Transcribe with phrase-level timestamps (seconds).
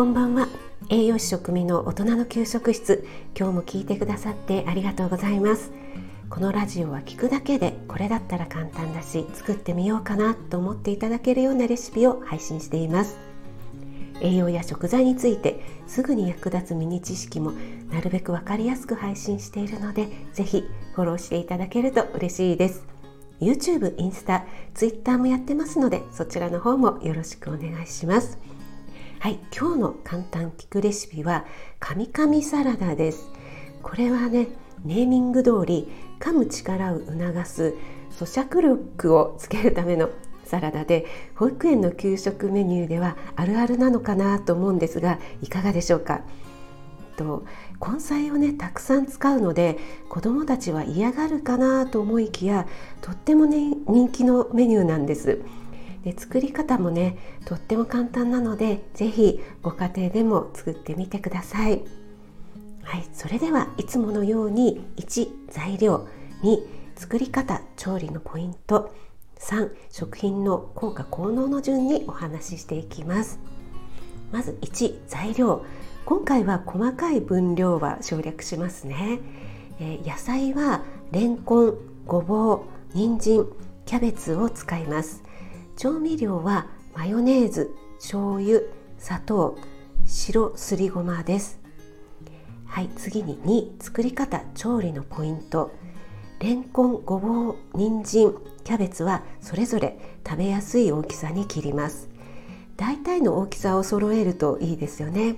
[0.00, 0.48] こんばんは。
[0.88, 3.06] 栄養士食味の大人の給食室。
[3.38, 5.72] 今日も聞いてくださってありがとうございます。
[6.30, 13.18] このラジオは聞くだけでこれだったら簡単だし作ってみようかなと思っていただけるようなレシピを配信しています。
[14.22, 17.52] 栄養や食材についてすぐに役立つミニ知識も
[17.92, 22.86] なるべく分かりやすく配信しているのでぜひフォローしていただけると嬉しいです。
[23.38, 28.38] YouTube、インスタ、Twitter もやってますのでそちらの方もよろしくお願いします。
[29.20, 31.44] はい、今日の簡単聞くレシピは
[31.78, 33.28] カミカミサラダです。
[33.82, 34.48] これはね
[34.82, 35.88] ネーミング通り
[36.18, 37.74] 噛む力を促す
[38.12, 40.08] 咀嚼力をつけるための
[40.44, 46.22] サラダで保育園の給食メニューではあるあるなのかなと思うんですがいかがでしょうか？
[47.18, 47.44] と
[47.78, 49.76] 根菜をねたくさん使うので
[50.08, 52.66] 子どもたちは嫌がるかなと思いきや
[53.02, 55.42] とってもね人気のメニューなんです。
[56.04, 61.82] で作り方もねとっても簡単なので是非ご家庭でも作ってみてください。
[62.82, 66.08] はいそれではいつものように1材料
[66.42, 66.58] 2
[66.96, 68.92] 作り方調理のポイント
[69.38, 73.38] 3食品の効果効能の順にお話ししていきます。
[74.32, 75.64] まず1材料。
[76.04, 79.20] 今回は細かい分量は省略しますね、
[79.78, 81.74] えー、野菜はレンコン
[82.06, 82.60] ごぼう
[82.94, 83.46] 人参
[83.86, 85.22] キャベツを使います。
[85.80, 88.60] 調味料はマヨネーズ醤油
[88.98, 89.56] 砂糖
[90.04, 91.58] 白すりごまです。
[92.66, 95.72] はい次に2作り方調理のポイント。
[96.38, 102.10] レンコンごぼう人参キャベツはそれぞれ食べやすい大きさに切ります。
[102.76, 105.36] 大体の大きさを揃えるといいですよね。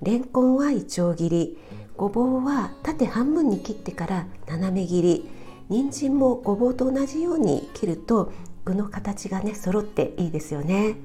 [0.00, 1.58] レンコンはいちょう切り
[1.96, 5.28] ごぼうは縦半分に切ってから斜め切り
[5.68, 8.30] 人参もごぼうと同じように切ると
[8.64, 10.96] 具の形がね揃っていいですよね。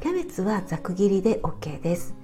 [0.00, 2.14] キャベツはざく切りで OK です。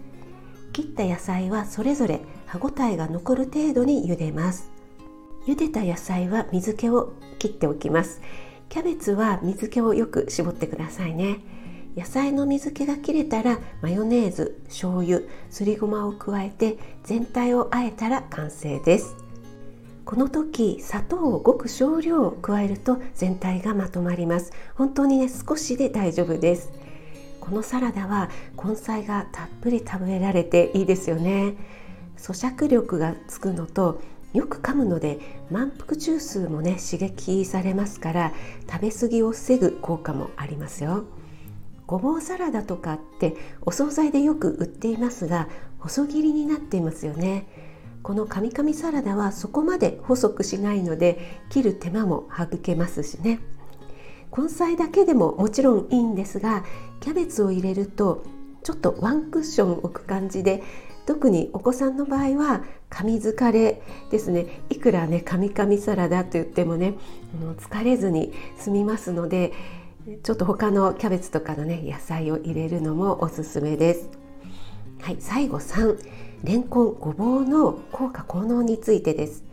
[0.72, 4.70] 切った野菜はそれぞれ歯ごたえが残る程度に茹でます。
[5.46, 8.20] 茹でた野菜は水気を切っておきます。
[8.68, 11.40] キャベツは水気をよく絞ってくださいね。
[11.96, 15.20] 野菜の水気が切れたらマヨネーズ醤油
[15.50, 19.23] すりごまを加えて全体をあえたら完成です。
[20.04, 24.52] この時砂糖をごく少量加えると全体がまとまります。
[24.74, 26.70] 本当にね少しで大丈夫です。
[27.40, 28.30] このサラダは
[28.62, 31.54] 根菜がたっぷり食べられていいですよね。
[32.18, 34.00] 咀嚼力がつくのと
[34.34, 35.18] よく噛むので
[35.50, 38.32] 満腹中枢もね刺激されますから
[38.70, 41.04] 食べ過ぎを防ぐ効果もありますよ。
[41.86, 45.48] ごぼうサラダとかってお惣菜でよく売っていますが
[45.78, 47.73] 細切りになっていますよね。
[48.04, 53.40] このカミカミサラダはそこまで細くしないので切る手間も省けますしね
[54.36, 56.64] 根菜だけでももちろんいいんですが
[57.00, 58.22] キャベツを入れると
[58.62, 60.62] ちょっとワンクッション置く感じで
[61.06, 66.94] 特にお子さんの場合は噛み疲れですねいくらねカミカミサラダと言ってもね
[67.58, 69.54] 疲れずに済みますので
[70.22, 74.23] ちょっと他のキャベツとかのね野菜を入れるのもおすすめです。
[75.04, 75.98] はい、最後3
[76.44, 79.44] レンコンごぼうの効果効能についてです。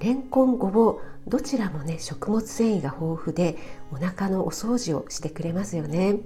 [0.00, 3.58] レンコンごぼうどちらもね食物繊維が豊富で
[3.92, 6.20] お腹のお掃除をしてくれますよね。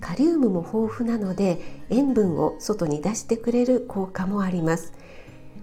[0.00, 4.92] カリウムも豊富なので塩分を外に出してくれる効果もあります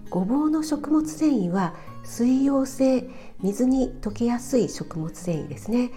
[0.09, 1.73] ごぼうの食物繊維は
[2.05, 3.09] 水溶性
[3.41, 5.91] 水に溶けやすい食物繊維ですね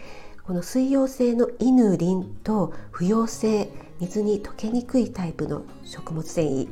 [0.45, 3.71] この水溶性のイヌリンと不溶性
[4.01, 6.69] 水に溶けにくいタイプの食物繊維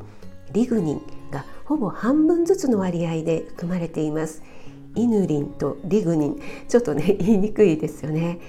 [0.53, 4.43] リグニンがほぼ半分ずつの割合で含まれています。
[4.95, 8.41] イヌリンとリグニンちょっとね言いにくいですよね。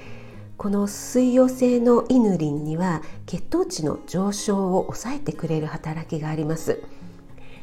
[0.57, 6.81] この水溶性のイヌリンには血糖値の上昇を抑えてくれる働きがあります。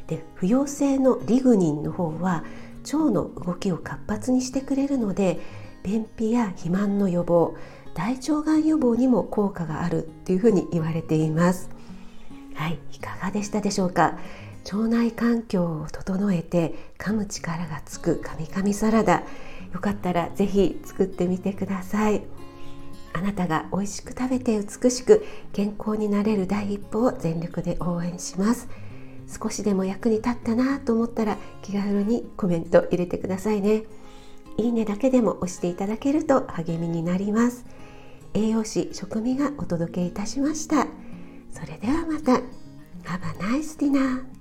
[0.07, 2.43] で不溶性のリグニンの方は
[2.83, 5.39] 腸の動きを活発にしてくれるので
[5.87, 7.55] 便秘や肥満の予防
[7.93, 11.69] 大腸がん予防にも効果があるっていうふうに言われています。
[12.55, 14.19] はいいかがでしたでしょうか？
[14.65, 19.23] 腸内環境を整えて噛む力がつくカミカミサラダ。
[19.73, 22.21] よかったらぜひ作ってみてください。
[23.13, 28.67] あなたが美味しく食べて美しく健康になれる第一歩を全力で応援します。
[29.41, 33.83] 少しでも役に立ったなと思ったら気軽にコメント入れてくださいね。
[34.57, 37.65] いいねだけでも押していただけると励みになります。
[38.33, 40.87] 栄養士食味がお届けいたしました。
[41.51, 42.41] それではまた。
[43.03, 44.36] Have a nice dinner.